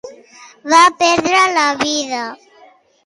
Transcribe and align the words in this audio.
Va 0.73 0.79
perdre 1.03 1.43
la 1.59 1.67
vida? 1.85 2.23